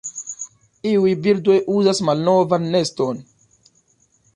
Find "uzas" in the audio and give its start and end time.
1.75-2.03